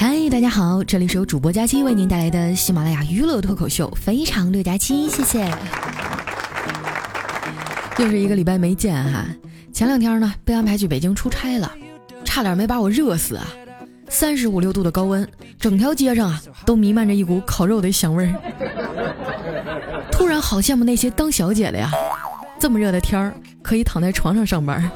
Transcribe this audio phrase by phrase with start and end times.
[0.00, 5.46] 嗨，大家好，这里是由主播佳期为您带来的喜马拉雅娱乐脱口秀《非常六加七》，谢谢。
[7.98, 9.26] 又是一个礼拜没见哈，
[9.74, 11.70] 前两天呢被安排去北京出差了，
[12.24, 13.46] 差点没把我热死啊！
[14.08, 15.28] 三十五六度的高温，
[15.58, 18.34] 整条街上啊都弥漫着一股烤肉的香味儿。
[20.10, 21.90] 突然好羡慕那些当小姐的呀，
[22.58, 24.90] 这么热的天儿可以躺在床上上班。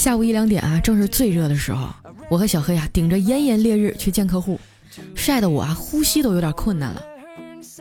[0.00, 1.86] 下午一两点啊，正是最热的时候，
[2.30, 4.58] 我和小黑啊顶着炎炎烈日去见客户，
[5.14, 7.02] 晒得我啊呼吸都有点困难了。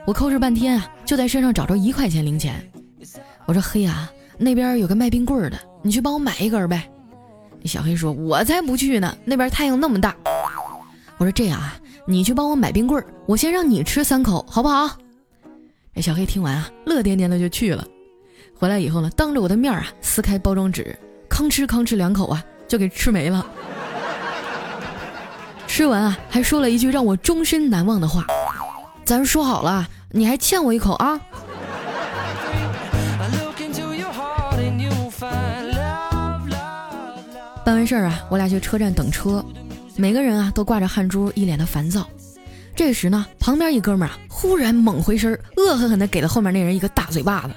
[0.05, 2.62] 我抠哧半天啊，就在身上找着一块钱零钱。
[3.46, 6.91] 我说：“黑啊，那边有个卖冰棍的，你去帮我买一根呗。”
[7.63, 10.13] 小黑说：“我才不去呢，那边太阳那么大。”
[11.20, 14.98] 我说：“这样啊，你去帮我买冰棍我先让你吃三口，好不好？”
[15.96, 17.88] 这小黑听完啊，乐颠颠的就去了。
[18.54, 20.94] 回来以后呢，当着我的面啊，撕开包装纸。
[21.39, 23.45] 吭哧吭哧两口啊，就给吃没了。
[25.67, 28.26] 吃完啊，还说了一句让我终身难忘的话
[29.07, 31.18] ：“咱说好了，你还欠我一口啊！”
[37.63, 39.41] 办完事儿啊，我俩去车站等车，
[39.96, 42.05] 每个人啊都挂着汗珠，一脸的烦躁。
[42.76, 47.51] 这时呢，旁边一哥们儿啊，忽然猛回身，恶狠狠地给了后面那人一个大嘴巴子。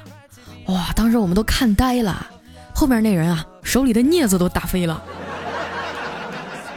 [0.72, 0.92] 哇！
[0.94, 2.28] 当时我们都看呆了。
[2.74, 5.02] 后面那人啊，手里的镊子都打飞了。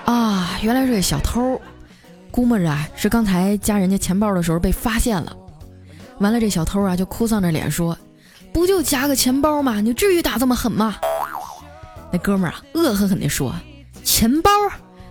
[0.05, 1.59] 啊，原来是个小偷，
[2.31, 5.36] 估摸着啊是刚才夹人家钱包的时候被发现了。
[6.19, 7.97] 完了，这小偷啊就哭丧着脸说
[8.53, 9.81] ：“不就夹个钱包吗？
[9.81, 10.95] 你至于打这么狠吗？”
[12.11, 13.53] 那哥们儿啊恶狠狠地说
[14.03, 14.50] ：“钱包？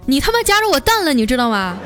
[0.07, 1.77] 你他妈夹着我蛋了，你知道吗？”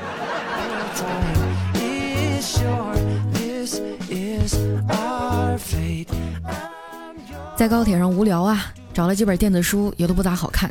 [7.57, 8.73] 在高铁上无聊啊。
[8.99, 10.69] 找了几本电子书，也都不咋好看。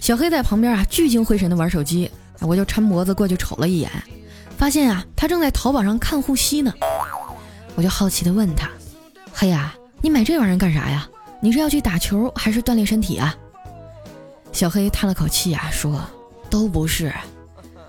[0.00, 3.90] 小黑在旁边啊，聚精会神的玩手机，我就抻脖子过去瞅了一眼，
[4.56, 6.72] 发现啊，他正在淘宝上看护膝呢。
[7.74, 8.70] 我就好奇的问他
[9.30, 11.06] ：“黑呀，你买这玩意儿干啥呀？
[11.38, 13.36] 你是要去打球还是锻炼身体啊？”
[14.50, 16.00] 小黑叹了口气啊，说
[16.48, 17.12] ：“都不是，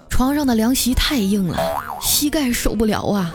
[0.10, 1.58] 床上的凉席太硬了，
[2.02, 3.34] 膝盖受不了啊。”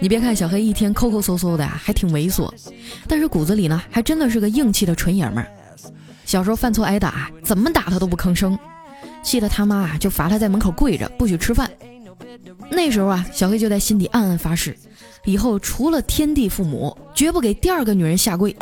[0.00, 2.52] 你别看小黑一天抠抠搜搜的，还挺猥琐，
[3.08, 5.46] 但是骨子里呢，还真的是个硬气的纯爷们儿。
[6.24, 8.58] 小时候犯错挨打，怎么打他都不吭声，
[9.22, 11.70] 气得他妈啊就罚他在门口跪着，不许吃饭。
[12.70, 14.76] 那时候啊，小黑就在心底暗暗发誓，
[15.24, 18.54] 以后除了天地父母，绝不给第二个女人下跪。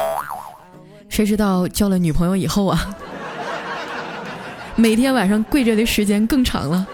[1.08, 2.96] 谁知道交了女朋友以后啊，
[4.76, 6.86] 每天晚上跪着的时间更长了。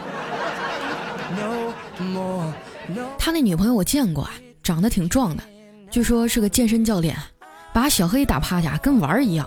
[3.19, 4.29] 他那女朋友我见过，
[4.63, 5.43] 长得挺壮的，
[5.91, 7.17] 据说是个健身教练，
[7.75, 9.47] 把小黑打趴下跟玩儿一样。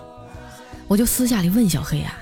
[0.88, 2.14] 我就私下里问小黑啊，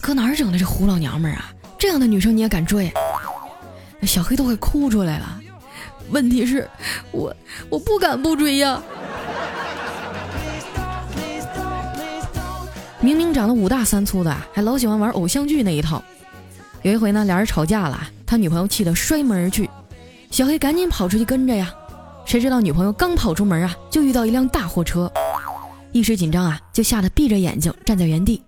[0.00, 1.52] 搁哪儿整的这胡老娘们儿啊？
[1.78, 2.92] 这样的女生你也敢追？
[4.02, 5.40] 小黑都快哭出来了。
[6.10, 6.68] 问题是，
[7.12, 7.34] 我
[7.68, 8.82] 我不敢不追呀。
[13.00, 16.02] 明明长得五大三粗的，还老喜欢玩偶像剧那一套。
[16.82, 19.68] 有一回呢，俩人吵架了，他女朋友气得摔门而去。
[20.34, 21.72] 小黑赶紧跑出去跟着呀，
[22.24, 25.08] 谁知道女朋友刚跑出门啊，就遇到一辆大货车，
[25.92, 28.42] 一时紧张啊，就吓得闭着眼睛站在原地。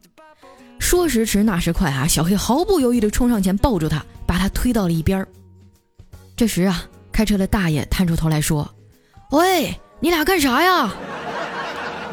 [0.80, 5.24] 说时迟，那时快啊，小黑毫不犹豫地冲上前抱住他，把他推到了一边。
[6.34, 6.82] 这时啊，
[7.12, 8.68] 开车的大爷探出头来说
[9.30, 10.92] ：“喂，你俩干啥呀？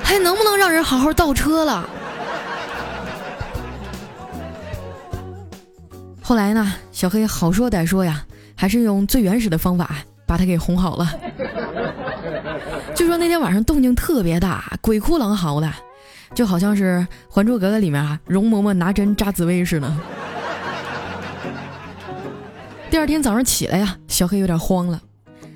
[0.04, 1.90] 还能不能让人好好倒车了？”
[6.22, 8.24] 后来呢，小黑好说歹说呀。
[8.56, 11.20] 还是用最原始的方法把他给哄好了。
[12.96, 15.72] 据说那天晚上动静特别大，鬼哭狼嚎的，
[16.34, 19.92] 就好像是《还珠格格》里面啊容嬷嬷拿针扎紫薇似的。
[22.90, 25.02] 第二天早上起来呀，小黑有点慌了，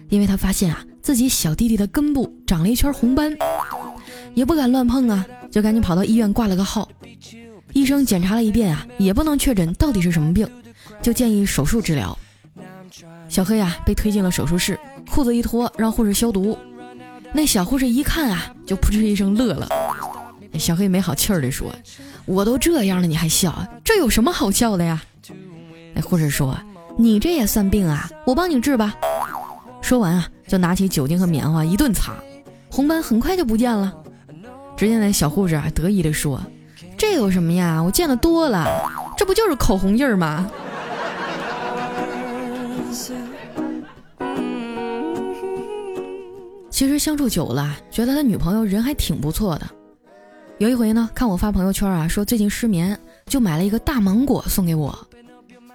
[0.09, 3.37] 因为他发现啊自己小弟弟的根部长了一圈红斑，
[4.33, 6.89] 也不敢乱碰啊，就赶紧跑到医院挂了个号。
[7.73, 10.49] 医生检查了一遍啊，也不能确诊到底是什么病，
[11.01, 12.17] 就建议手术治疗。
[13.27, 14.79] 小黑呀，被推进了手术室，
[15.11, 16.57] 裤子一脱，让护士消毒。
[17.33, 19.67] 那小护士一看啊，就扑哧一声乐了。
[20.57, 21.71] 小黑没好气儿地说
[22.25, 23.67] ：“我都这样了，你还笑？
[23.83, 25.01] 这有什么好笑的呀？”
[25.93, 26.57] 那护士说
[26.97, 28.09] ：“你这也算病啊？
[28.25, 28.95] 我帮你治吧。”
[29.81, 32.13] 说完啊，就拿起酒精和棉花一顿擦，
[32.71, 33.93] 红斑很快就不见了。
[34.75, 36.41] 只见那小护士啊，得意地说
[36.97, 37.83] ：“这有什么呀？
[37.83, 38.65] 我见得多了，
[39.17, 40.49] 这不就是口红印儿吗？”
[46.69, 49.67] 其实相处久了，觉得他女朋友人还挺不错的。
[50.59, 54.97] 有一回呢，看我发朋友圈啊，说最近失眠，就买了一个大芒果送给我，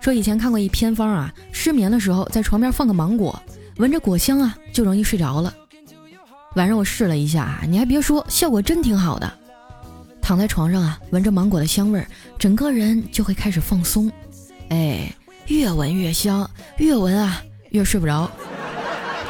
[0.01, 3.41] 说以前看过一偏方啊，失眠的时候在床边放个芒果，
[3.79, 5.53] 闻着果香啊，就容易睡着了。
[6.55, 9.33] 晚上我试了一下啊，你还别说，效果真挺好的。
[10.21, 12.07] 躺在床上啊，闻着芒果的香味，
[12.39, 14.11] 整个人就会开始放松。
[14.69, 15.13] 哎，
[15.47, 16.49] 越闻越香，
[16.79, 18.31] 越闻啊越睡不着。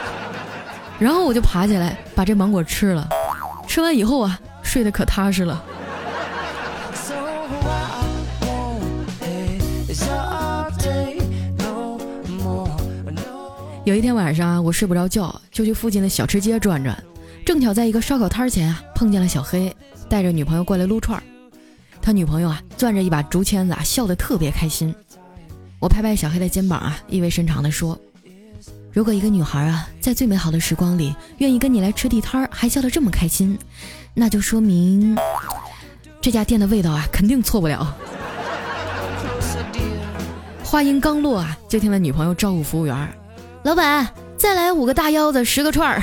[0.99, 3.09] 然后我就爬起来把这芒果吃了，
[3.67, 5.63] 吃完以后啊，睡得可踏实了。
[13.85, 16.97] 有一天晚上啊，我睡不着觉，就去附近的小吃街转转。
[17.45, 19.75] 正巧在一个烧烤摊前啊，碰见了小黑，
[20.09, 21.23] 带着女朋友过来撸串儿。
[22.01, 24.95] 他女朋友啊，攥着一把竹签子啊，笑得特别开心。
[25.83, 27.99] 我拍拍小黑的肩膀啊，意味深长地说
[28.95, 33.59] ：“如果一个女孩啊，在最美好的时光里，愿意跟你来吃地摊儿，还笑得这么开心，
[34.15, 35.19] 那就说明
[36.21, 37.97] 这家店的味道啊，肯定错不了。
[40.63, 43.09] ”话音刚落啊，就听到女朋友招呼服务员
[43.65, 46.01] ：“老板，再来五个大腰子，十个串儿。”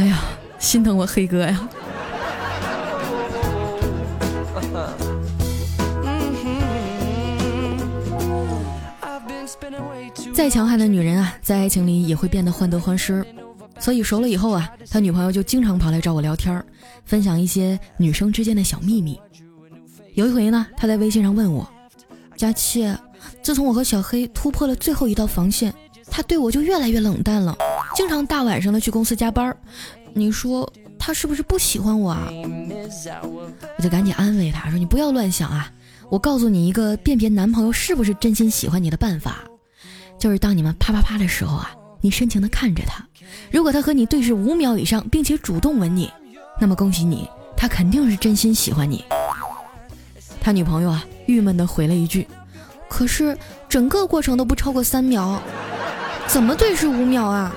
[0.00, 0.18] 哎呀，
[0.58, 1.68] 心疼我黑哥呀！
[10.32, 13.24] 再强悍的女人啊，在爱情里也会变得患得患失。
[13.78, 16.64] 所以熟了以后啊，他女朋友就经常跑来找我聊天，
[17.04, 19.18] 分享一些女生之间的小秘密。
[20.14, 21.68] 有一回呢，他在微信上问我
[22.36, 22.92] ：“佳期，
[23.42, 25.72] 自从我和小黑突破了最后一道防线，
[26.10, 27.56] 他对我就越来越冷淡了。”
[27.94, 29.54] 经常大晚上的去公司加班，
[30.14, 32.28] 你说他是不是不喜欢我啊？
[33.76, 35.70] 我就赶紧安慰他说：“你不要乱想啊，
[36.08, 39.44] 我告诉你一个辨别男朋友是不是真心喜欢你的办法，
[40.22, 43.04] 就是当你们啪啪啪的时候啊，你深情的看着他，
[43.50, 46.08] 如果他和你对视五秒以上，并且主动吻你，
[46.60, 49.04] 那么恭喜你，他肯定是真心喜欢你。”
[50.40, 52.28] 他女朋友啊，郁闷的回了一句
[52.88, 53.36] ：“可是
[53.68, 55.42] 整个过程都不超过三秒，
[56.28, 57.52] 怎么对视五秒啊？”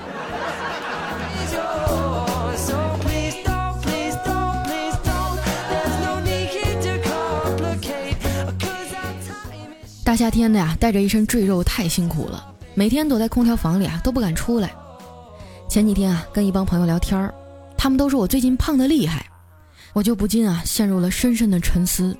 [10.02, 12.44] 大夏天的呀，带着一身赘肉太辛苦了，
[12.78, 14.70] 每天躲在空调房里啊都不敢出来。
[15.66, 17.34] 前几天啊，跟一帮朋友聊天儿，
[17.74, 19.24] 他们都说我最近胖的厉害，
[19.94, 22.14] 我就不禁啊陷入了深深的沉思。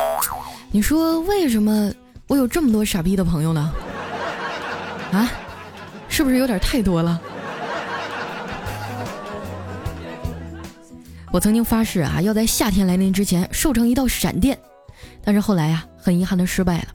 [0.70, 1.93] 你说为什么
[2.26, 3.70] 我有这么多傻逼的朋友呢？
[5.12, 5.31] 啊，
[6.08, 7.20] 是不是有点太多了？
[11.32, 14.58] 我曾经发誓啊，要在夏天来临之前瘦成一道闪电，
[15.23, 16.87] 但是后来呀，很遗憾的失败了。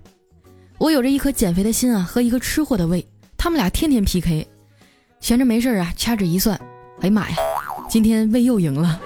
[0.80, 3.08] 我有着一颗减肥的心啊，和一个吃货的胃，
[3.44, 4.48] 他们俩天天 PK，
[5.20, 6.56] 闲着没事啊，掐指一算，
[7.00, 7.36] 哎呀妈呀，
[7.90, 9.02] 今天胃又赢了。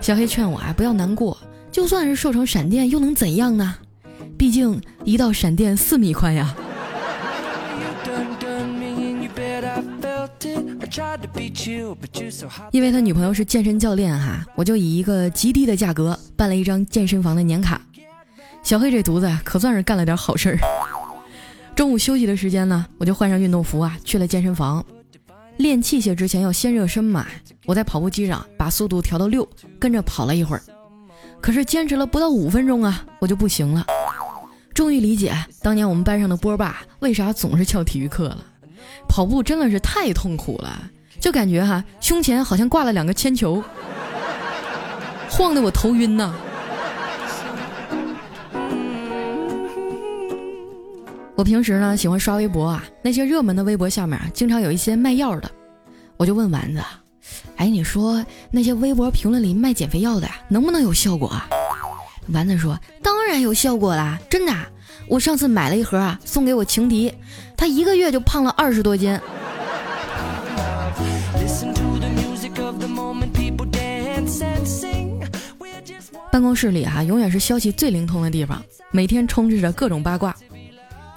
[0.00, 1.36] 小黑劝我啊，不要难过，
[1.72, 3.74] 就算是瘦成闪电又能怎样呢？
[4.38, 6.54] 毕竟一道闪电四米宽呀。
[12.70, 17.80] 因为他女朋友是健身教练哈，我就以一个极低的价格办了一张健身房的年卡。
[18.62, 20.58] 小黑这犊子可算是干了点好事儿。
[21.74, 24.84] 中午休息的时间呢，我就换上运动服啊，去了健身房。
[25.56, 27.26] 练器械之前要先热身嘛，
[27.66, 30.62] 我在跑步机上把速度调到六，跟着跑了一会儿。
[31.40, 33.86] 可是坚持了不到五分钟啊，我就不行了。
[34.74, 38.44] 终于理解当年我们班上的波霸为啥总是翘体育课了。
[39.08, 43.62] 跑步真的是太痛苦了，就感觉哈胸前好像挂了两个铅球，
[45.30, 46.34] 晃得我头晕呐。
[51.36, 55.50] 我平时呢喜欢刷微博啊，那些热门的微博下面啊，经常有一些卖药的，
[56.18, 56.82] 我就问丸子，
[57.56, 61.48] 哎，你说那些微博评论里卖减肥药的呀，能不能有效果啊？
[62.28, 64.52] 丸子说，当然有效果啦，真的，
[65.08, 67.12] 我上次买了一盒啊，送给我情敌，
[67.56, 69.18] 他一个月就胖了二十多斤。
[76.30, 80.36] 办公室里啊，永远是消息最灵通的地方，每天充斥着各种八卦。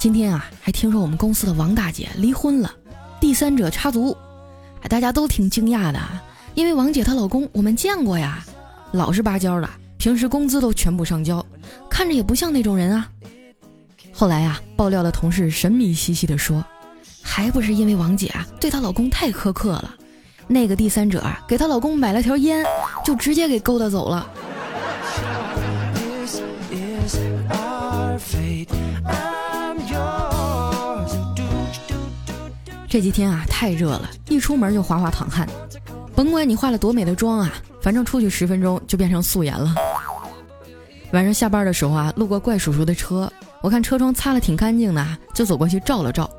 [0.03, 2.69] 今天啊，还听说我们公司的王大姐离婚了，
[3.21, 4.13] 第三者插足，
[4.89, 5.99] 大家都挺惊讶的，
[6.55, 8.43] 因为王姐她老公我们见过呀，
[8.91, 11.45] 老实巴交的，平时工资都全部上交，
[11.89, 13.09] 看着也不像那种人啊。
[14.11, 16.61] 后来呀，爆料的同事神秘兮兮的说，
[17.21, 19.95] 还不是因为王姐啊对她老公太苛刻了，
[20.47, 22.65] 那个第三者啊给她老公买了条烟，
[23.05, 24.29] 就直接给勾搭走了。
[32.93, 35.49] 这几天啊太热了，一出门就哗哗淌汗。
[36.13, 39.73] 甭管你化了多美的妆啊，反正出去十分钟就变成素颜了。
[41.11, 43.33] 晚上下班的时候啊，路过怪叔叔的车，
[43.63, 46.29] 我看车窗擦了挺干净的，就走过去照了照，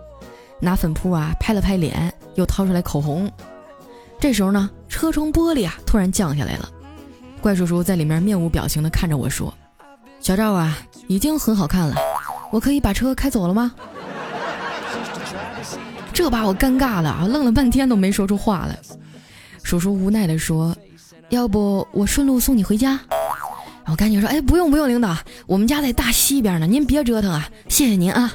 [0.60, 3.28] 拿粉扑啊拍了拍脸，又掏出来口红。
[4.20, 6.70] 这时候呢，车窗玻璃啊突然降下来了，
[7.40, 9.52] 怪叔叔在里面面无表情的看着我说
[10.22, 11.96] ：“小赵啊，已经很好看了，
[12.52, 13.72] 我可以把车开走了吗？”
[16.14, 18.78] 这把我尴尬了啊，愣了半天都没说出话来。
[19.62, 20.74] 叔叔无奈的说
[21.28, 22.98] ：“要不我顺路送你回家？”
[23.86, 25.14] 我赶紧说：“哎，不用不用，领导，
[25.46, 28.32] 我们家在大西边呢，您别折腾啊，谢谢您啊。”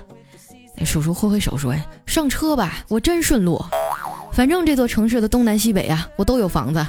[0.77, 1.73] 那叔叔挥挥手说：“，
[2.05, 3.63] 上车吧，我真顺路，
[4.31, 6.85] 反正这座城市的东南西北啊，我都有房子。”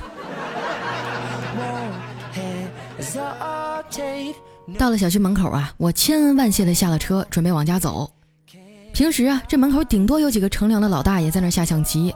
[4.78, 8.10] 到了小区门口啊，我千恩万谢的下了车，准备往家走。
[8.92, 12.14] 平时啊，这门口顶多有几个乘凉的老大爷在那下象棋。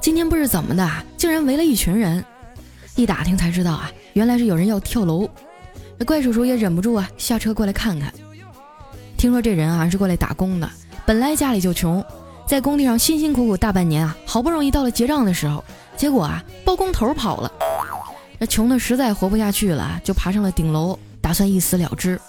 [0.00, 2.24] 今天不知怎么的，竟然围了一群人。
[2.96, 5.28] 一打听才知道啊，原来是有人要跳楼。
[5.96, 8.12] 那怪叔叔也忍不住啊，下车过来看看。
[9.16, 10.68] 听说这人啊是过来打工的，
[11.06, 12.04] 本来家里就穷，
[12.46, 15.62] 在工地上辛辛苦苦大半年啊，好不容易到了结账的时候，
[15.96, 17.52] 结果啊包工头跑了。
[18.40, 22.20] 这穷的实在活不下去了，就爬上了顶楼，打算一死了之。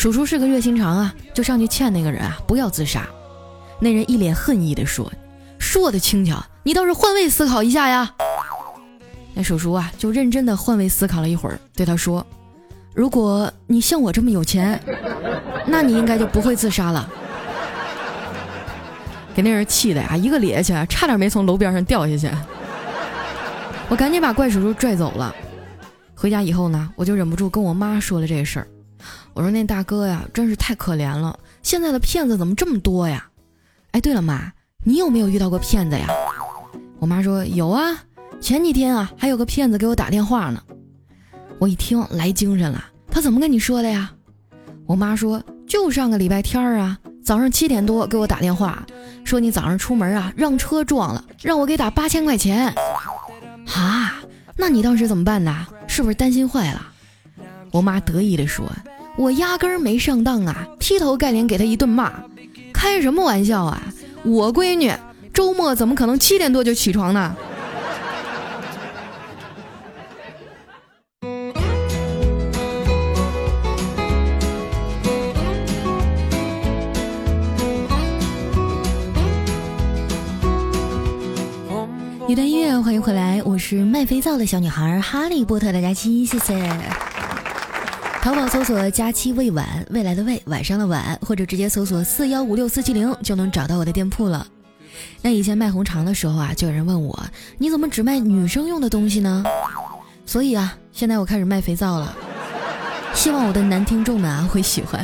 [0.00, 3.06] 叔叔是个热心肠啊，就上去劝那个人啊不要自杀。
[3.78, 5.12] 那人一脸恨意地说
[5.60, 8.10] ：“说的轻巧。”你倒是换位思考一下呀！
[9.34, 12.26] 那叔叔啊，就认真的换位思考了一会儿，对他说
[12.96, 14.82] ：“如果你像我这么有钱，
[15.66, 17.06] 那你应该就不会自杀了。”
[19.36, 22.30] 给那人气的呀，一个趔趄，差点没从楼边上掉下去。
[23.90, 25.36] 我赶紧把怪叔叔拽走了。
[26.14, 28.66] 回家以后呢，我就忍不住跟我妈说了这事儿。
[29.32, 33.26] 我说：“那大哥呀，真是太可怜了，现在的骗子怎么这么多呀？”
[33.92, 34.52] 哎，对了，妈，
[34.84, 36.06] 你有没有遇到过骗子呀？
[36.98, 38.04] 我妈说有啊，
[38.40, 40.62] 前几天啊还有个骗子给我打电话呢。
[41.58, 44.12] 我一听来精神了，他怎么跟你说的呀？
[44.86, 48.84] 我妈说就上个礼拜天啊，早上七点多给我打电话，
[49.24, 52.72] 说你早上出门啊让车撞了，让我给打八千块钱。
[53.74, 54.14] 啊，
[54.56, 55.54] 那你当时怎么办的？
[55.86, 56.89] 是不是担心坏了？
[57.72, 58.66] 我妈得意地说，
[59.16, 62.12] 我压根儿没上当啊，劈头盖脸给他一顿骂，
[62.72, 63.80] 开什么玩笑啊，
[64.24, 64.92] 我闺女。
[65.32, 67.36] 周末怎么可能七点多就起床呢？
[82.26, 86.54] 一段音乐，欢迎回来，我是卖肥皂的小女孩哈利波特的佳期，谢谢。
[88.22, 94.46] 淘宝搜索“佳期未晚”，未来的未，晚上的晚，或者直接搜索四幺五六四七零就能找到我的店铺了。
[95.22, 97.18] 那以前卖红肠的时候啊，就有人问我，
[97.56, 99.42] 你怎么只卖女生用的东西呢？
[100.26, 102.14] 所以啊，现在我开始卖肥皂了，
[103.14, 105.02] 希望我的男听众们啊会喜欢。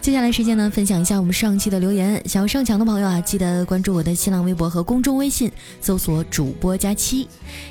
[0.00, 2.22] 接下来时间呢，分享一下我们上期的留言。
[2.26, 5.52] 想要上墙的朋友啊，记得关注我的新浪微博和公众微信，
[5.82, 7.28] 搜索主播佳期。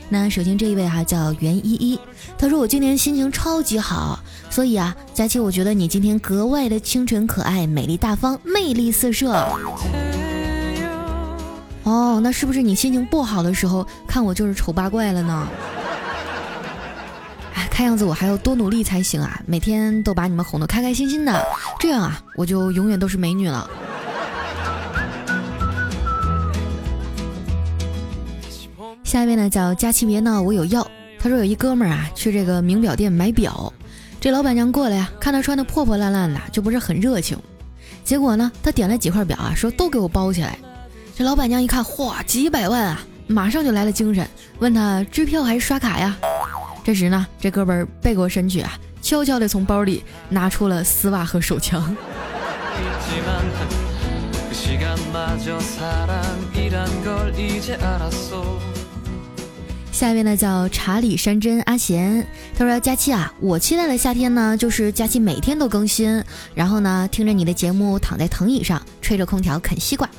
[0.08, 2.00] 那首先这一位哈叫袁依依，
[2.38, 4.20] 他说我今天心情超级好，
[4.52, 9.32] 所以啊，佳期我觉得你今天格外的清纯可爱、美丽大方、魅力四射。
[11.84, 15.48] 哦，那是不是你心情不好的时候看我就是丑八怪了呢？
[17.78, 19.40] 看样子我还要多努力才行啊！
[19.46, 21.46] 每天都把你们哄得开开心心的，
[21.80, 23.70] 这样啊，我就永远都是美女了。
[29.04, 30.90] 下一位呢叫佳期别闹，我有药。
[31.20, 33.72] 他说有一哥们儿啊去这个名表店买表，
[34.20, 37.38] 这老板娘过来呀，看他穿的破破烂烂的，就不是很热情。
[38.04, 40.58] 结果呢，他点了几块表啊，说都给我包起来。
[41.16, 46.18] 这老板娘一看，嚯，几百万啊，马上就来了精神，问他支票还是刷卡呀？
[46.88, 51.94] 这时呢，这哥们儿背过身去啊，悄悄地从包里拿出了丝袜和手枪。
[59.92, 62.26] 下一位呢叫查理山珍阿贤，
[62.58, 66.24] 他说：“佳期啊，我期待的夏天呢，就是佳期每天都更新，
[66.56, 70.10] 然后呢，听着你的节目，躺在藤椅上，吹着空调啃西瓜。”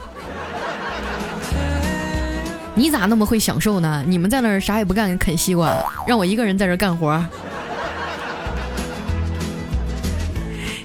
[2.78, 4.04] 你咋那么会享受呢？
[4.06, 5.75] 你们在那儿啥也不干，啃西瓜，
[6.06, 7.20] 让我一个人在这干活。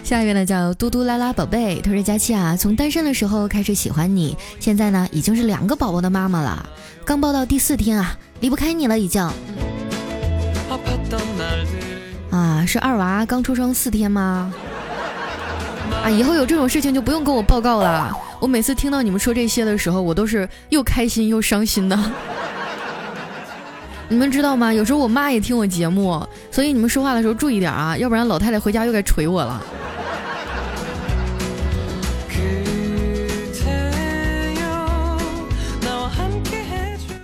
[0.04, 6.66] 下一位呢叫嘟嘟啦啦宝贝，他说佳期啊，从单身的时候开始喜欢你，现在呢已经是两个宝宝的妈妈了，
[7.06, 9.22] 刚抱到第四天啊，离不开你了已经。
[12.32, 14.52] 啊，是二娃刚出生四天吗？
[16.04, 18.18] 啊，以后有这种事情就不用跟我报告了。
[18.44, 21.98] 我每次听到你们说这些的时候，我都是又开心又伤心的。
[24.10, 24.74] 你们知道吗？
[24.74, 26.22] 有时候我妈也听我节目，
[26.52, 29.64] 所以你们说话的时候注意点啊，要不然老太太回家又该捶我了。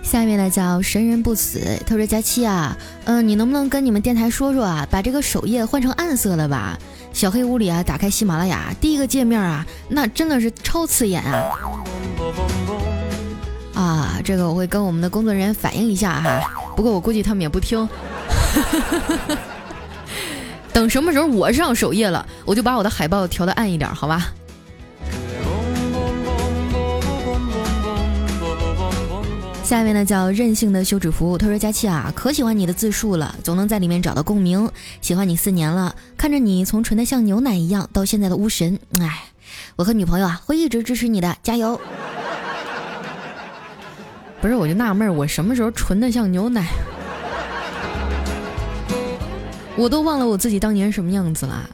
[0.02, 2.74] 下面呢叫神人不死，他说佳期啊，
[3.04, 6.78] 嗯，你能不能跟你们电台说说啊，把这个首页换成暗色的吧？
[7.12, 11.50] 小黑屋里啊，打开喜马拉雅，第一个界面啊，那真的是超刺眼啊！
[13.74, 16.40] 啊，这个我会跟我们的工作人员反映一下哈，
[16.74, 17.86] 不过我估计他们也不听。
[20.72, 24.32] 等什么时候我上首页了，我就把我的海报调的暗一点，好吧？
[29.70, 34.68] 下面呢叫任性的休止符，他说佳期啊，可喜欢你的自述了，总能在里面找到共鸣。
[35.00, 39.26] 喜欢你四年了，看着你从纯的像牛奶一样到现在的巫神，哎，
[39.76, 41.80] 我和女朋友啊会一直支持你的，加油！
[44.40, 46.66] 不是，我就纳闷，我什么时候纯的像牛奶？
[49.76, 51.70] 我都忘了我自己当年什么样子了。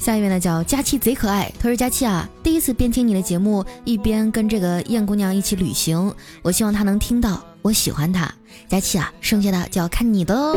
[0.00, 8.32] 下一位呢叫佳期贼可爱，他说佳期啊，第一次边听你的节目一边跟这个燕姑娘一起旅行，我希望她能听到，我喜欢她。
[8.66, 10.56] 佳期啊，剩下的就要看你的哦。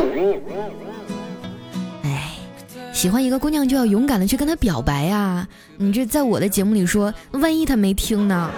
[2.04, 2.32] 哎，
[2.94, 5.46] 喜欢一个姑娘就要勇敢的去跟她表白呀，
[5.76, 8.50] 你这在我的节目里说，万一她没听呢？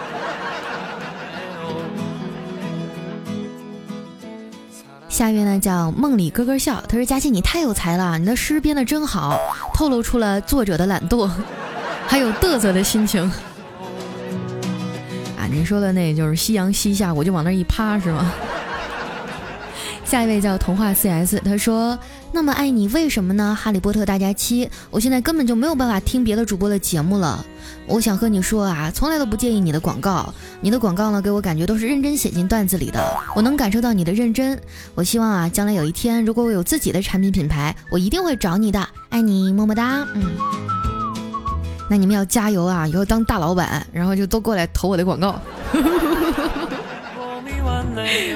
[5.16, 9.40] 下一位呢叫梦里咯咯笑，他说佳琪你太有才了，你的诗编的真好，
[9.72, 11.26] 透露出了作者的懒惰，
[12.06, 13.22] 还有嘚瑟的心情。
[15.38, 18.30] 啊，您说的那就是夕阳西下，我就往那一趴是吗？
[20.06, 21.98] 下一位叫童话 CS，他说
[22.30, 23.58] ：“那么爱你为什么呢？
[23.60, 27.44] 哈利波特大家期，我现在根本就没有办法听别的主播的节目了。
[27.88, 34.56] 我想和你说啊，从来都不介意你的广告，你的广告呢给我感觉都是认真写进段子里的，我能感受到你的认真。
[34.94, 40.06] 我希望啊，将来有一天如果我有自己的产品品牌，我一定会找你的，爱你么么哒。
[40.14, 40.22] 嗯，
[41.90, 45.40] 那你们要加油啊，以后当大老板，然后就都过来投我的广告。”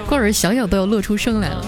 [0.06, 1.64] 光是想想都要乐出声来了。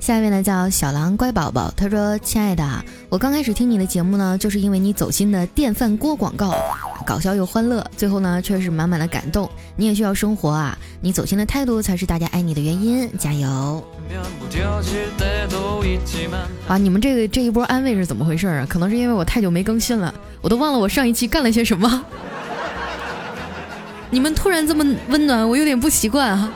[0.00, 2.64] 下一位呢叫小狼乖宝宝，他说：“亲爱的，
[3.10, 6.54] 我刚开始听你的节目呢，就是因为你走心的电饭锅广告，
[7.04, 9.50] 搞笑又欢乐，最后呢却是满满的感动。
[9.76, 13.84] 你也需要生活啊，你走心的态度才是大家爱你的原因，加油！”
[16.66, 18.64] 啊，你们这个这一波安慰是怎么回事啊？
[18.66, 22.02] 可能是因为我太久没更新了，我都忘了我上一期干了些什么。
[24.10, 26.52] 你们突然这么温暖，我有点不习惯啊。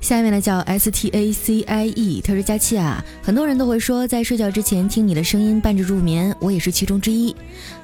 [0.00, 7.34] 下面呢叫 S T A C I E，他说佳期啊，很多人都会说在睡觉之前听你的声音伴着入眠，我也是其中之一。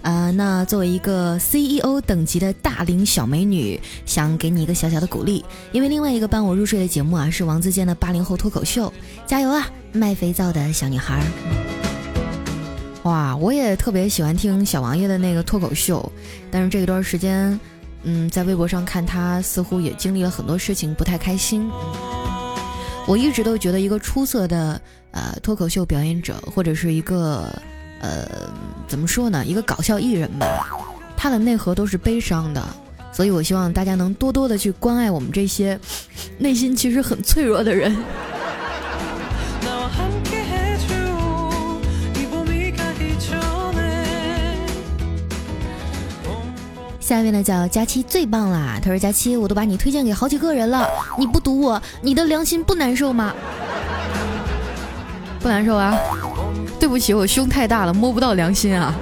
[0.02, 8.92] 啊，那作为一个 C E O 等级的大龄小美女，想给你一个小小的鼓励，因为另外一个伴我入睡的节目啊是王自健的八零后脱口秀，
[9.26, 11.22] 加油啊，卖肥皂的小女孩。
[13.04, 16.12] 哇，我也特别喜欢听小王爷的那个脱口秀，
[16.50, 17.58] 但是这一段时间，
[18.02, 21.70] 嗯，在微博上看他似乎也经历了很多事情，不太开心。
[23.06, 24.78] 我一直都觉得一个出色的
[25.12, 27.48] 呃脱口秀表演者，或者是一个
[28.00, 28.26] 呃
[28.86, 30.46] 怎么说呢，一个搞笑艺人吧，
[31.16, 32.62] 他的内核都是悲伤的，
[33.12, 35.78] 所以我希望大家能多多的去关爱我们这些
[36.36, 37.96] 内心其实很脆弱的人。
[47.08, 48.78] 下一位呢叫佳期最棒啦！
[48.82, 50.86] 他说佳期，我都把你推荐给好几个人了，
[51.18, 53.32] 你不读我，你的良心不难受吗？
[55.40, 55.96] 不难受啊？
[56.78, 58.94] 对不起，我胸太大了，摸不到良心啊。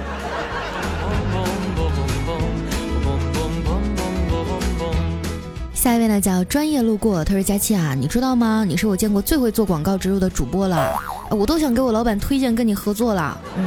[5.73, 8.63] 下一位呢叫专业路过，他说佳期啊，你知道吗？
[8.65, 10.97] 你是我见过最会做广告植入的主播了，
[11.29, 13.37] 我都想给我老板推荐跟你合作了。
[13.57, 13.65] 嗯，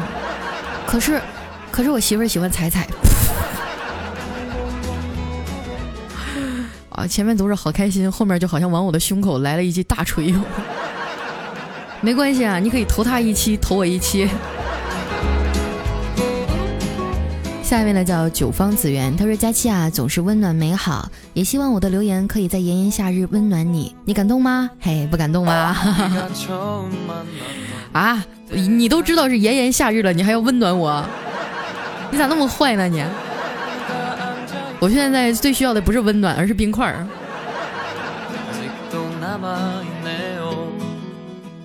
[0.87, 1.21] 可是，
[1.71, 2.89] 可是我媳妇儿喜欢彩彩。
[7.01, 10.35] 啊，前面都是好开心，后面就好像往我的胸口来了一记大锤。
[12.03, 14.29] 没关系啊，你可以投他一期，投我一期。
[17.65, 24.69] 下一位呢叫九方紫园，他说佳期啊总是温暖美好，也希望我的留言可以在炎炎夏日温暖你，你感动吗？
[24.79, 25.75] 嘿，不感动吗？
[27.93, 31.03] 啊，你都知道是炎炎夏日了，你还要温暖我？
[32.11, 33.03] 你咋那么坏呢你？
[34.81, 37.07] 我现在最需要的不是温暖，而是冰块儿。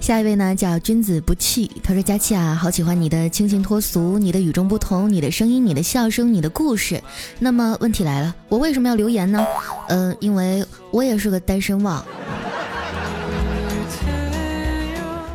[0.01, 7.01] 下一位呢叫君子不弃，他说佳期啊，好喜欢你的清新脱俗，你的与众不同，你的声音，你的笑声，你的故事。
[7.39, 9.43] 那么问题来了，我为什么要留言呢？
[9.87, 12.05] 嗯，因为我也是个单身汪。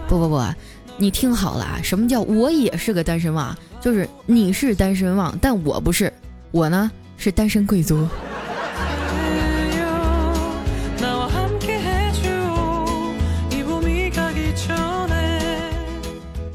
[0.07, 0.45] 不不不，
[0.99, 3.57] 你听好了啊，什么叫我也是个单身汪？
[3.81, 6.13] 就是你是单身汪，但我不是，
[6.53, 6.91] 我呢
[7.21, 8.09] 是单身贵族。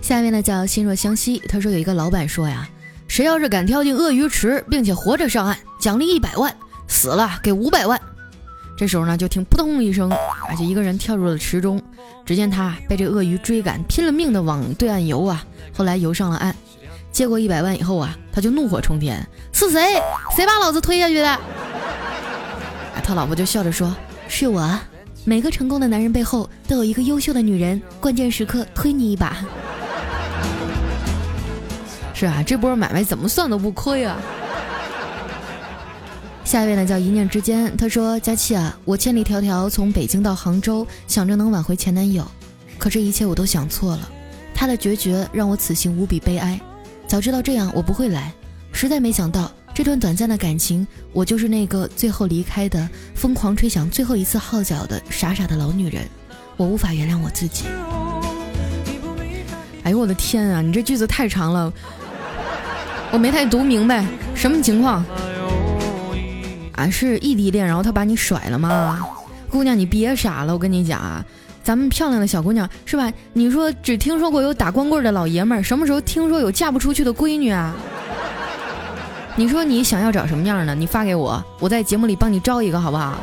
[0.01, 2.67] 下面呢叫心若相惜，他说有一个老板说呀，
[3.07, 6.51] 谁要是敢跳进鳄鱼池，并且活着上岸，奖励一百万，
[6.87, 8.01] 死了给五百万。
[8.75, 10.11] 这时候呢，就听扑通一声，
[10.49, 11.81] 而且一个人跳入了池中。
[12.25, 15.45] 只见他被这鳄鱼追赶，拼了命的往对岸游啊。
[15.71, 16.55] 后来游上了岸，
[17.15, 19.81] 接过一百万以后啊，他就怒火冲天：是谁？
[20.35, 21.39] 谁把老子推下去的？
[23.01, 23.95] 他老婆就笑着说：
[24.27, 24.77] 是我。
[25.23, 29.37] 每个成功的男人背后都有一个优秀的女人，关键时刻推你一把。
[32.13, 34.17] 是啊，这波买卖怎么算都不亏啊！
[36.43, 42.29] 下一位呢叫一念之间，他说：“佳期啊，我千里迢迢从北京到杭州，想着能挽回前男友，
[42.77, 44.09] 可这一切我都想错了。
[44.53, 46.59] 他的决绝让我此行无比悲哀。
[47.07, 48.33] 早知道这样，我不会来。
[48.71, 56.03] 实在没想到，这段短暂的感情，我就是那个最后离开的、疯狂吹响最后一次号角的傻傻的老女人。
[56.57, 57.65] 我无法原谅我自己。
[59.83, 61.71] 哎呦我的天啊，你这句子太长了。”
[63.11, 65.05] 我没太读明白什么情况，
[66.73, 68.99] 啊，是异地恋，然后他把你甩了吗？
[69.49, 71.23] 姑娘，你别傻了，我跟你讲啊，
[71.65, 73.11] 咱们漂亮的小姑娘是吧？
[73.33, 77.75] 你说只听说过有打光棍的老爷们儿，什么时候听说有嫁不出去的闺女啊？
[79.35, 80.75] 你说你想要找什么样的？
[80.75, 83.19] 你发给我，我在节目里帮你招一个，好不好？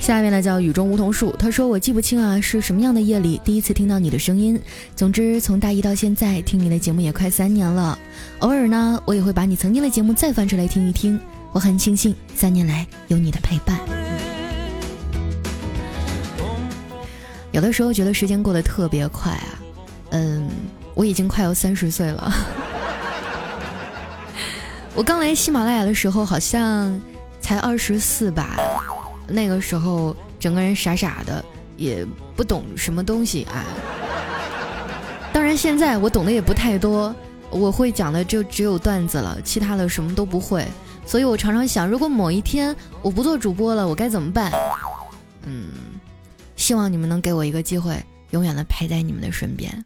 [0.00, 4.60] 下面呢叫雨中梧桐树，他说我记不清啊是什么样的夜里第一次听到你的声音。
[4.94, 7.98] 总之从大一到现在听你的节目也快三年了，
[8.38, 11.18] 偶尔呢我也会把你曾经的节目再翻出来听一听。
[11.54, 13.78] 我很庆幸三年来有你的陪伴。
[17.52, 19.62] 有的时候觉得时间过得特别快啊，
[20.10, 20.50] 嗯，
[20.94, 22.34] 我已经快要三十岁了。
[24.96, 27.00] 我刚来喜马拉雅的时候好像
[27.40, 28.56] 才二十四吧。
[29.28, 31.44] 那个时候，整个人傻傻的，
[31.76, 33.62] 也不懂什么东西啊。
[35.32, 37.14] 当然，现在我懂得也不太多，
[37.48, 40.66] 我会讲的就只有段子了，其他的什么都不会。
[41.06, 44.50] 所以我常常想，如果某一天我不做主播了，我该怎么办？
[45.46, 45.68] 嗯，
[46.56, 49.84] 希望你们能给我一个机会，永远的陪在你们的身边。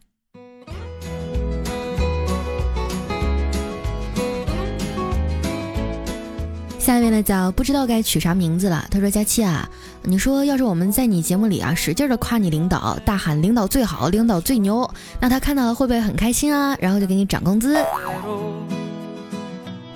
[6.79, 8.87] 下一位呢叫不知道该取啥名字了。
[8.89, 9.69] 他说：“佳期啊，
[10.01, 16.75] 你说要是我们在你节目里啊使劲的夸你领导，大喊领导最好，领导最牛，那他看到了会不会很开心啊？
[16.79, 17.77] 然后就给你涨工资？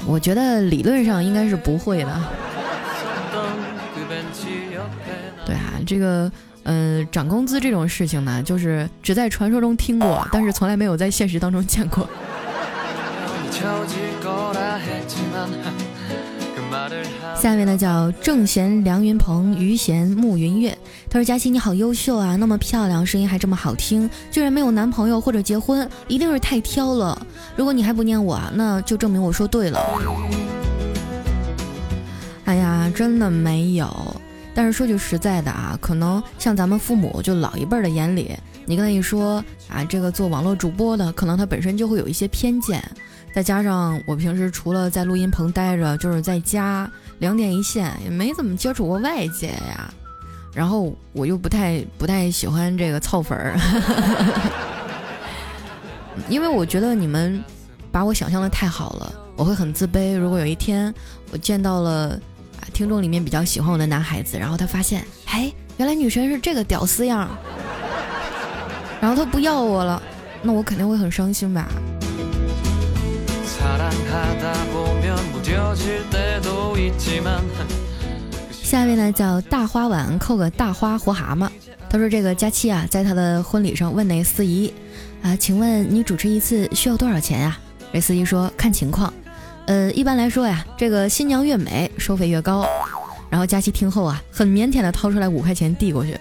[0.06, 2.22] 我觉得理论上应该是不会的。
[5.46, 6.32] 对啊，这个
[6.64, 12.08] 嗯涨工资这种事情呢，就是只在传说中听过，但是从来没有在现实当中见过。
[17.44, 20.78] ”下面呢叫正贤梁云鹏于贤慕云月，
[21.10, 27.28] 他说：“佳琪你好优秀啊，那么漂亮，声音还这么好听，居然没有男朋友或者结婚，一定是太挑了。
[27.58, 29.82] 如果你还不念我啊，那就证明我说对了。”
[32.46, 33.94] 哎呀，真的没有。
[34.56, 38.32] 但是说句实在的啊，可能像咱们父母就老一辈的眼里，
[38.66, 42.82] 你跟他一说啊，这个做网络主播的，可能他本身就会有一些偏见。
[43.34, 49.92] 再加上我平时除了在录音棚待着，就是在家两点一线，也没怎么接触过外界呀。
[50.54, 53.58] 然后我又不太不太喜欢这个凑粉儿，
[56.30, 57.44] 因为我觉得你们
[57.92, 60.16] 把我想象的太好了，我会很自卑。
[60.16, 60.94] 如果有一天
[61.32, 62.20] 我见到了
[62.72, 67.28] 听众里面比较喜欢我的男孩子，然后他发现，哎，原来女神是这个屌丝样，
[69.02, 70.00] 然后他不要我了，
[70.44, 71.68] 那我肯定会很伤心吧。
[78.62, 81.50] 下一位呢叫大花碗扣个大花活蛤蟆，
[81.90, 84.72] 他说这个佳期啊，在他的婚礼上问那司仪
[85.24, 87.58] 啊，请问你主持一次需要多少钱呀？
[87.92, 89.12] 这司仪说看情况，
[89.66, 92.68] 呃，一般来说呀，这个新娘越美收费越高。
[93.32, 96.16] 然后佳期听后啊，很腼腆的掏出来五块钱递过去，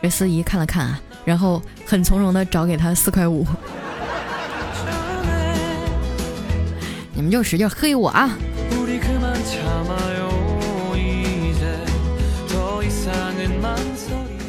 [0.00, 3.46] 这司仪看了看啊，然后很从容的找给他四块五。
[7.26, 8.38] 们就使劲黑我啊！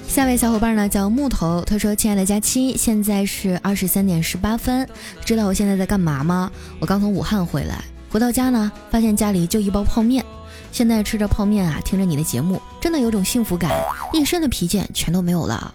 [0.07, 4.87] 下位小伙伴呢叫木头，他说：“亲爱的佳期，现在是二十三点十八分，
[5.25, 6.51] 知道我现在在干嘛吗？
[6.79, 10.23] 我刚从武汉回来，回到家呢，发现家里就一包泡面，
[10.71, 13.71] 现在吃着泡面啊，听着你的节目，真的有种幸福感，
[14.13, 15.73] 一身的疲倦全都没有了。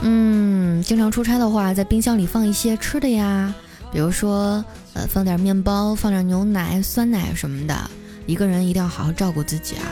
[0.00, 3.54] 嗯，经常出差的话，在冰箱里放一些吃的呀，
[3.94, 7.90] 比如说呃，放点面包，放点牛奶、酸奶什么的。
[8.26, 9.86] 一个人一定要好好照顾自己啊。”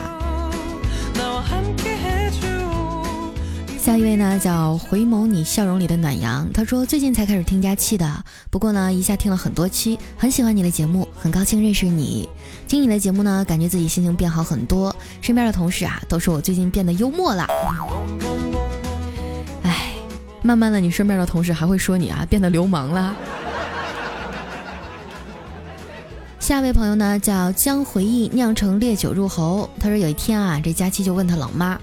[3.79, 6.49] 下一位呢，叫回眸你笑容里的暖阳。
[6.53, 12.29] 他说最近才开始听佳期的，不过呢，一下听了很多期，很喜欢你的节目，很高兴认识你。
[12.65, 14.95] 听你的节目呢，感觉自己心情变好很多。
[15.21, 17.45] 身边的同事啊，都说我最近变得幽默了。
[19.63, 19.91] 哎，
[20.41, 23.13] 慢慢的，你身边的同事还会说你啊，变得流氓了。
[26.43, 29.69] 下一位朋友呢，叫将回忆酿成烈酒入喉。
[29.79, 31.79] 他说有一天啊，这佳期就问他老妈。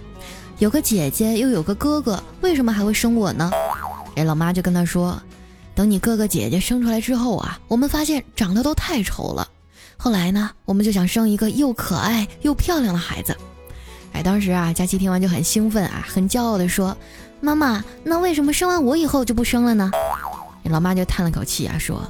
[0.59, 3.51] 有个姐姐又有个哥哥，为什么还会生我呢？
[4.17, 5.19] 哎，老妈就跟他说
[5.75, 9.49] ：“等你哥哥姐姐生出来之后啊，我们发现长得都太丑了。
[9.97, 13.35] 后来呢，我们就想生一个又可爱又漂亮的孩子。”
[14.13, 16.95] 哎，当时啊，佳琪听完就很兴奋啊，很骄傲的说
[17.41, 19.91] ：“妈妈，那为什么生完我以后就不生了呢？”
[20.69, 22.05] 老妈就叹了口气啊，说：“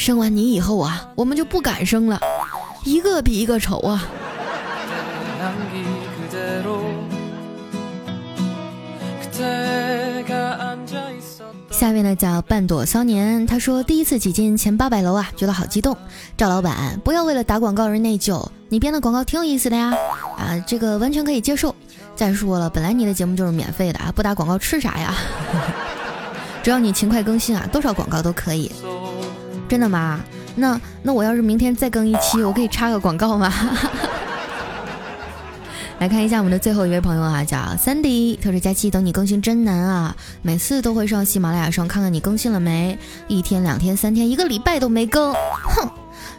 [0.00, 2.18] 生完你以后啊，我们就不敢生了，
[2.84, 4.02] 一个比一个丑啊。”
[11.70, 15.94] 下一位呢叫半朵骚年，他说第一次挤进前八百楼啊，觉得好激动。
[16.34, 19.94] 赵老板，不要为了打广告而内疚，你编的广告挺有意思的呀，
[20.38, 21.74] 啊，这个完全可以接受。
[22.16, 25.14] 再说了，本来你的节目就是免费的啊，不打广告吃啥呀？
[26.64, 28.72] 只要你勤快更新啊，多少广告都可以。
[29.70, 30.20] 真的吗？
[30.56, 33.50] 那那我要是明天再更一期，我可以插个广告吗？
[36.00, 45.88] 来看一下我们的最后一位朋友啊，叫 Sandy，他说：“佳期等你更新真难啊，每次都会上喜马拉雅上看看你更新了没，一天、两天、三天、一个礼拜都没更，哼！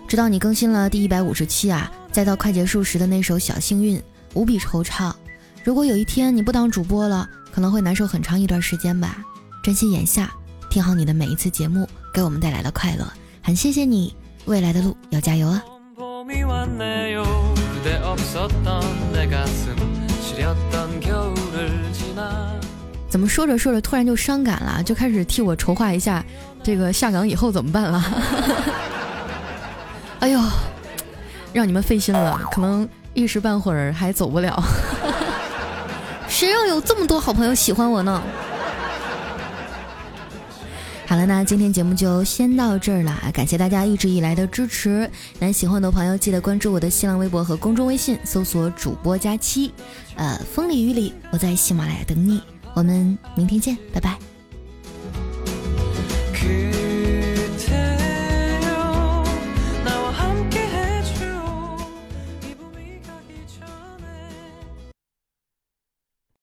[0.09, 3.97] 直到你更新了第一百五十期啊，再到快结束时的那首《小幸运》，
[4.33, 5.13] 无比惆怅。
[5.63, 9.19] 如果有一天你不当主播了，可能会难受很长一段时间吧。
[9.63, 10.29] 珍惜眼下，
[10.69, 13.07] 听好你的每一次节目给我们带来的快乐，
[13.43, 15.63] 很谢谢你，未来的路要加油啊！”
[23.09, 26.23] 怎么说着说着突然就伤感了，就开始替我筹划一下
[26.63, 28.03] 这个下岗以后怎么办了。
[30.21, 30.39] 哎呦，
[31.51, 34.63] 让你们费心了，可能一时半会儿还走不了。
[36.29, 38.21] 谁要有这么多好朋友喜欢我呢？
[41.11, 45.11] 好了，那今天节目就先到这儿了，感谢大家一直以来的支持。
[45.39, 49.73] 那喜欢的朋友记得关注我的新浪微博和公众微信，搜索“主播佳期”。
[50.15, 52.41] 呃，风里雨里，我在喜马拉雅等你。
[52.73, 54.17] 我们明天见，拜拜。